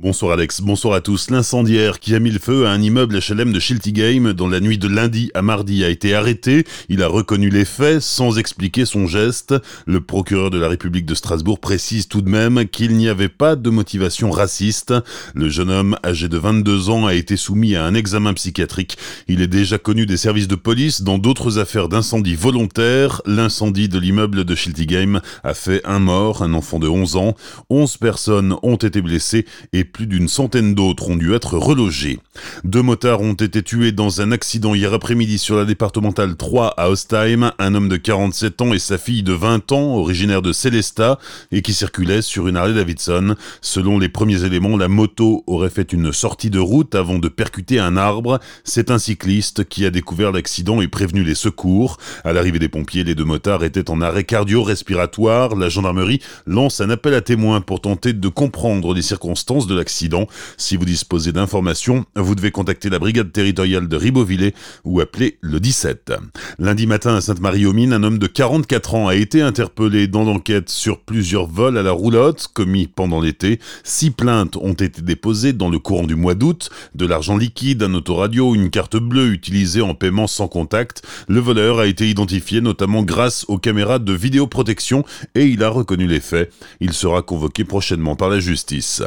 [0.00, 1.28] Bonsoir Alex, bonsoir à tous.
[1.28, 4.78] L'incendiaire qui a mis le feu à un immeuble HLM de Schiltigheim dans la nuit
[4.78, 6.62] de lundi à mardi a été arrêté.
[6.88, 9.56] Il a reconnu les faits sans expliquer son geste.
[9.86, 13.56] Le procureur de la République de Strasbourg précise tout de même qu'il n'y avait pas
[13.56, 14.94] de motivation raciste.
[15.34, 18.98] Le jeune homme, âgé de 22 ans, a été soumis à un examen psychiatrique.
[19.26, 23.20] Il est déjà connu des services de police dans d'autres affaires d'incendie volontaire.
[23.26, 27.34] L'incendie de l'immeuble de Schiltigheim a fait un mort, un enfant de 11 ans.
[27.68, 29.44] 11 personnes ont été blessées
[29.92, 32.18] plus d'une centaine d'autres ont dû être relogés.
[32.64, 36.90] Deux motards ont été tués dans un accident hier après-midi sur la départementale 3 à
[36.90, 41.18] Ostheim, un homme de 47 ans et sa fille de 20 ans, originaire de Célestat,
[41.52, 43.34] et qui circulaient sur une Harley Davidson.
[43.60, 47.78] Selon les premiers éléments, la moto aurait fait une sortie de route avant de percuter
[47.78, 48.38] un arbre.
[48.64, 51.98] C'est un cycliste qui a découvert l'accident et prévenu les secours.
[52.24, 55.56] À l'arrivée des pompiers, les deux motards étaient en arrêt cardio-respiratoire.
[55.56, 60.26] La gendarmerie lance un appel à témoins pour tenter de comprendre les circonstances de l'accident.
[60.58, 64.54] Si vous disposez d'informations, vous devez contacter la brigade territoriale de Ribeauvillé
[64.84, 66.12] ou appeler le 17.
[66.58, 71.00] Lundi matin à Sainte-Marie-aux-Mines, un homme de 44 ans a été interpellé dans l'enquête sur
[71.00, 73.60] plusieurs vols à la roulotte commis pendant l'été.
[73.84, 76.70] Six plaintes ont été déposées dans le courant du mois d'août.
[76.94, 81.02] De l'argent liquide, un autoradio, une carte bleue utilisée en paiement sans contact.
[81.28, 85.04] Le voleur a été identifié notamment grâce aux caméras de vidéoprotection
[85.34, 86.52] et il a reconnu les faits.
[86.80, 89.02] Il sera convoqué prochainement par la justice.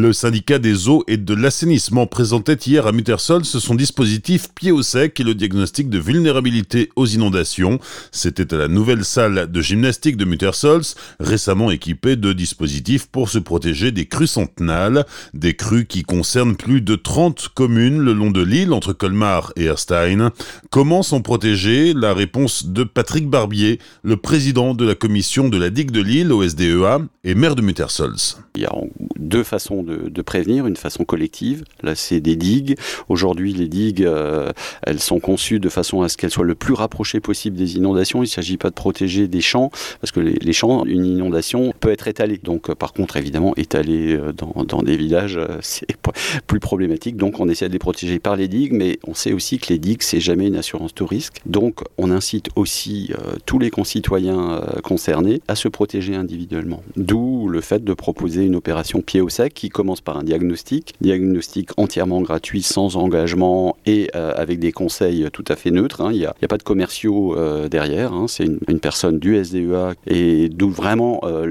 [0.00, 4.82] Le syndicat des eaux et de l'assainissement présentait hier à Muttersols son dispositif pied au
[4.82, 7.78] sec et le diagnostic de vulnérabilité aux inondations.
[8.10, 10.84] C'était à la nouvelle salle de gymnastique de Muttersols,
[11.18, 16.80] récemment équipée de dispositifs pour se protéger des crues centenales, des crues qui concernent plus
[16.80, 20.30] de 30 communes le long de l'île entre Colmar et Erstein.
[20.70, 21.92] Comment s'en protéger?
[21.92, 26.32] La réponse de Patrick Barbier, le président de la commission de la digue de l'île
[26.32, 28.38] au SDEA et maire de Muttersols.
[28.54, 28.72] Il y a
[29.18, 31.64] deux façons de, prévenir, une façon collective.
[31.82, 32.76] Là, c'est des digues.
[33.08, 34.52] Aujourd'hui, les digues, euh,
[34.82, 38.20] elles sont conçues de façon à ce qu'elles soient le plus rapprochées possible des inondations.
[38.20, 41.90] Il ne s'agit pas de protéger des champs, parce que les, champs, une inondation peut
[41.90, 42.38] être étalée.
[42.42, 45.86] Donc, euh, par contre, évidemment, étalée euh, dans, des villages, c'est
[46.46, 47.16] plus problématique.
[47.16, 49.78] Donc, on essaie de les protéger par les digues, mais on sait aussi que les
[49.78, 51.40] digues, c'est jamais une assurance tout risque.
[51.46, 53.12] Donc, on incite aussi
[53.46, 56.82] tous les concitoyens concernés à se protéger individuellement.
[56.96, 60.94] D'où le fait de proposer une opération pied au sec qui commence par un diagnostic,
[61.00, 66.00] diagnostic entièrement gratuit, sans engagement et euh, avec des conseils tout à fait neutres.
[66.00, 66.10] Hein.
[66.12, 68.26] Il n'y a, pas de commerciaux euh, derrière, hein.
[68.28, 71.46] c'est une, personne du SDEA et d'où vraiment euh,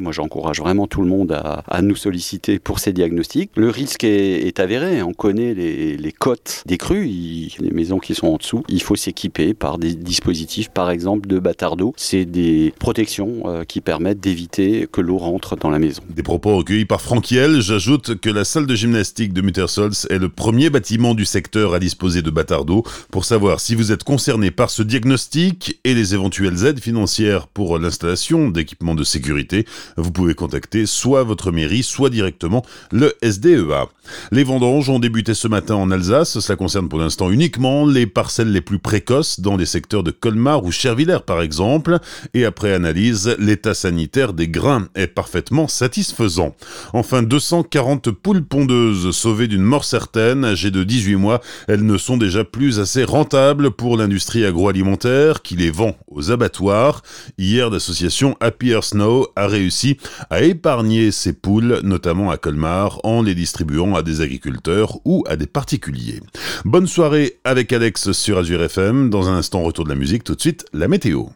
[0.00, 3.50] Moi, j'encourage vraiment tout le monde à, nous solliciter pour ces diagnostics.
[3.56, 8.36] Le risque est, avéré, on connaît les, cotes des crues, les maisons qui sont en
[8.36, 8.62] dessous.
[8.68, 11.92] Il faut s'équiper par des dispositifs, par exemple de bâtard d'eau.
[11.96, 16.02] C'est des protections qui permettent d'éviter que l'eau rentre dans la maison.
[16.08, 20.28] Des propos recueillis par Franquiel, j'ajoute que la salle de gymnastique de Muttersols est le
[20.28, 22.30] premier bâtiment du secteur à disposer de
[22.64, 22.84] d'eau.
[23.10, 27.78] Pour savoir si vous êtes concerné par ce diagnostic et les éventuelles aides financières pour
[27.78, 29.55] l'installation d'équipements de sécurité,
[29.96, 33.88] vous pouvez contacter soit votre mairie, soit directement le SDEA.
[34.30, 36.38] Les vendanges ont débuté ce matin en Alsace.
[36.38, 40.64] Cela concerne pour l'instant uniquement les parcelles les plus précoces dans les secteurs de Colmar
[40.64, 41.98] ou Chervillers par exemple.
[42.34, 46.54] Et après analyse, l'état sanitaire des grains est parfaitement satisfaisant.
[46.92, 52.16] Enfin, 240 poules pondeuses sauvées d'une mort certaine, âgées de 18 mois, elles ne sont
[52.16, 57.02] déjà plus assez rentables pour l'industrie agroalimentaire qui les vend aux abattoirs.
[57.38, 59.96] Hier, l'association Happier Snow a réussi
[60.30, 65.36] à épargner ces poules, notamment à Colmar, en les distribuant à des agriculteurs ou à
[65.36, 66.20] des particuliers.
[66.64, 69.10] Bonne soirée avec Alex sur Azure FM.
[69.10, 70.24] Dans un instant, retour de la musique.
[70.24, 71.26] Tout de suite, la météo.